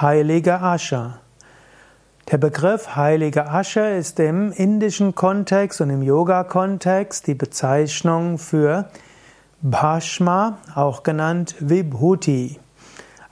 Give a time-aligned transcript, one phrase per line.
[0.00, 1.12] Heilige Asche.
[2.30, 8.88] Der Begriff heilige Asche ist im indischen Kontext und im Yoga-Kontext die Bezeichnung für
[9.60, 12.58] Bhashma, auch genannt Vibhuti.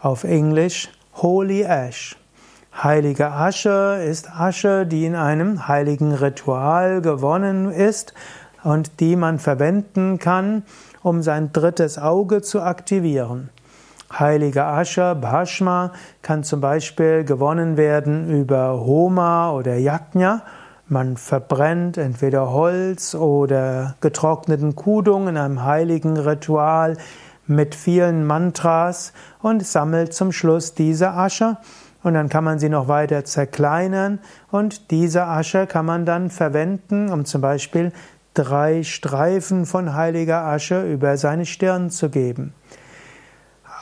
[0.03, 2.19] Auf Englisch Holy Ash.
[2.82, 8.12] Heilige Asche ist Asche, die in einem heiligen Ritual gewonnen ist
[8.62, 10.64] und die man verwenden kann,
[11.03, 13.48] um sein drittes Auge zu aktivieren.
[14.11, 20.42] Heilige Asche, Bhashma, kann zum Beispiel gewonnen werden über Homa oder Yajna.
[20.88, 26.96] Man verbrennt entweder Holz oder getrockneten Kudung in einem heiligen Ritual
[27.46, 31.59] mit vielen Mantras und sammelt zum Schluss diese Asche.
[32.02, 34.20] Und dann kann man sie noch weiter zerkleinern
[34.51, 37.93] und diese Asche kann man dann verwenden, um zum Beispiel
[38.32, 42.54] drei Streifen von heiliger Asche über seine Stirn zu geben.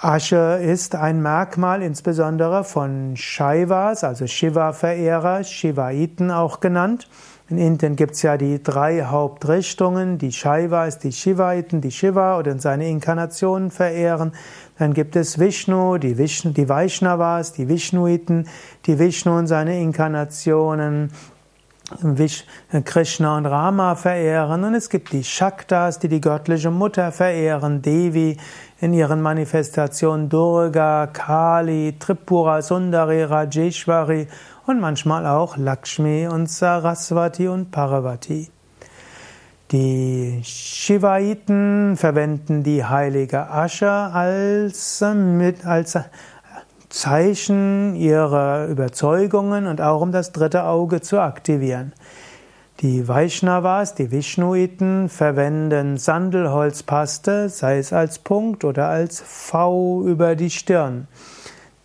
[0.03, 7.09] Asche ist ein Merkmal insbesondere von Shaivas, also Shiva-Verehrer, Shivaiten auch genannt.
[7.49, 12.59] In Indien gibt es ja die drei Hauptrichtungen, die Shaivas, die Shivaiten, die Shiva oder
[12.59, 14.33] seine Inkarnationen verehren.
[14.79, 18.49] Dann gibt es Vishnu, die, Vishnu, die Vaishnavas, die Vishnuiten,
[18.85, 21.11] die Vishnu und seine Inkarnationen
[22.85, 28.37] Krishna und Rama verehren und es gibt die Shaktas, die die göttliche Mutter verehren, Devi
[28.81, 34.27] in ihren Manifestationen Durga, Kali, Tripura, Sundari, Rajeshwari
[34.67, 38.51] und manchmal auch Lakshmi und Saraswati und Parvati.
[39.73, 45.99] Die Shivaiten verwenden die heilige Asche als, mit, als
[46.97, 51.93] Zeichen ihrer Überzeugungen und auch um das dritte Auge zu aktivieren.
[52.81, 60.49] Die Vaishnavas, die Vishnuiten, verwenden Sandelholzpaste, sei es als Punkt oder als V über die
[60.49, 61.07] Stirn.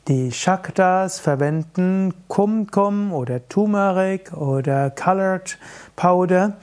[0.08, 5.58] Die Shaktas verwenden Kumkum oder Turmeric oder Colored
[5.98, 6.54] Powder,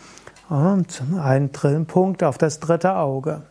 [0.49, 3.43] einen Punkt auf das dritte Auge.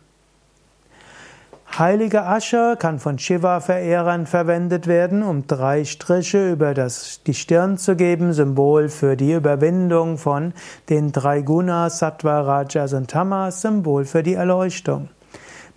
[1.76, 7.94] Heilige Asche kann von Shiva-Verehrern verwendet werden, um drei Striche über das, die Stirn zu
[7.94, 10.54] geben, Symbol für die Überwindung von
[10.88, 15.08] den drei Gunas, Sattva, Rajas und Tamas, Symbol für die Erleuchtung.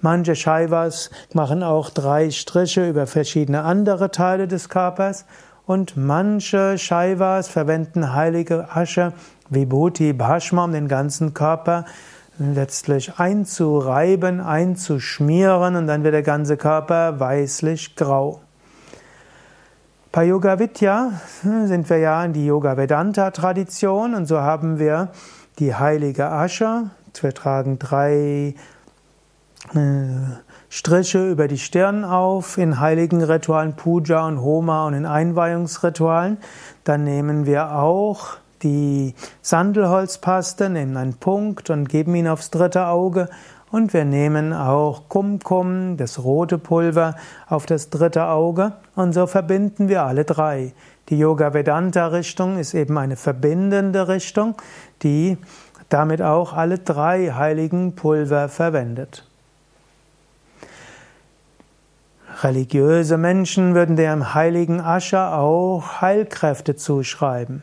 [0.01, 5.25] Manche Shaivas machen auch drei Striche über verschiedene andere Teile des Körpers
[5.67, 9.13] und manche Shaivas verwenden heilige Asche,
[9.49, 11.85] Vibhuti, Bhashma um den ganzen Körper
[12.41, 18.41] letztlich einzureiben, einzuschmieren und dann wird der ganze Körper weißlich grau.
[20.11, 21.11] Bei Yoga Vidya
[21.43, 25.09] sind wir ja in die Yoga Vedanta Tradition und so haben wir
[25.59, 26.89] die heilige Asche.
[27.21, 28.55] Wir tragen drei
[29.73, 29.77] äh,
[30.69, 36.37] Striche über die Stirn auf in heiligen Ritualen Puja und Homa und in Einweihungsritualen.
[36.83, 43.29] Dann nehmen wir auch die Sandelholzpaste, nehmen einen Punkt und geben ihn aufs dritte Auge.
[43.71, 47.15] Und wir nehmen auch Kumkum, das rote Pulver,
[47.47, 48.73] auf das dritte Auge.
[48.95, 50.73] Und so verbinden wir alle drei.
[51.09, 54.55] Die Yoga Vedanta Richtung ist eben eine verbindende Richtung,
[55.03, 55.37] die
[55.89, 59.25] damit auch alle drei heiligen Pulver verwendet.
[62.43, 67.61] Religiöse Menschen würden dem heiligen Ascher auch Heilkräfte zuschreiben.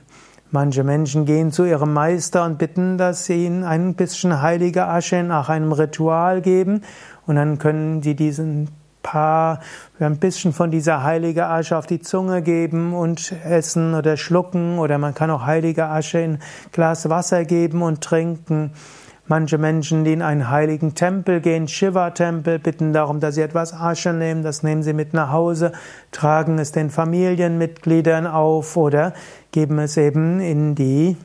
[0.50, 5.22] Manche Menschen gehen zu ihrem Meister und bitten, dass sie ihnen ein bisschen heilige Asche
[5.22, 6.82] nach einem Ritual geben
[7.26, 8.68] und dann können sie diesen
[9.02, 9.60] paar
[10.00, 14.96] ein bisschen von dieser heilige Asche auf die Zunge geben und essen oder schlucken oder
[14.96, 16.38] man kann auch heilige Asche in
[16.72, 18.72] Glas Wasser geben und trinken.
[19.30, 24.14] Manche Menschen, die in einen heiligen Tempel gehen, Shiva-Tempel, bitten darum, dass sie etwas Asche
[24.14, 25.72] nehmen, das nehmen sie mit nach Hause,
[26.12, 29.12] tragen es den Familienmitgliedern auf oder
[29.52, 31.18] geben es eben in die,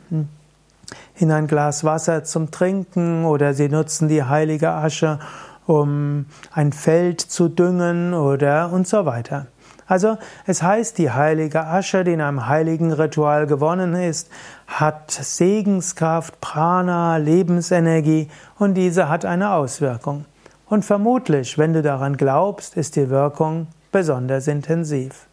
[1.16, 5.20] in ein Glas Wasser zum Trinken oder sie nutzen die heilige Asche,
[5.66, 9.48] um ein Feld zu düngen oder und so weiter.
[9.94, 14.32] Also es heißt, die heilige Asche, die in einem heiligen Ritual gewonnen ist,
[14.66, 18.28] hat Segenskraft, Prana, Lebensenergie
[18.58, 20.26] und diese hat eine Auswirkung.
[20.68, 25.28] Und vermutlich, wenn du daran glaubst, ist die Wirkung besonders intensiv.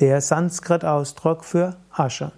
[0.00, 2.32] der Sanskrit-Ausdruck für Asche.